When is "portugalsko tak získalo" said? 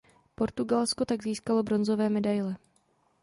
0.35-1.63